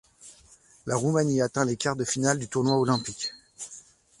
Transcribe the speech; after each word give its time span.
La 0.87 0.95
Roumanie 0.95 1.43
atteint 1.43 1.63
les 1.63 1.77
quarts 1.77 1.95
de 1.95 2.05
finale 2.05 2.39
du 2.39 2.47
tournoi 2.47 2.75
olympique. 2.75 3.33